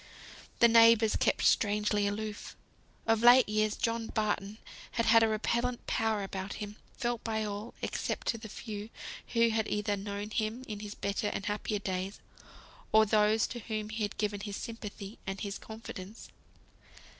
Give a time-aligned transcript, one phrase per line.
[0.57, 2.55] The neighbours kept strangely aloof.
[3.05, 4.57] Of late years John Barton
[4.93, 8.89] had had a repellent power about him, felt by all, except to the few
[9.33, 12.19] who had either known him in his better and happier days,
[12.91, 16.29] or those to whom he had given his sympathy and his confidence.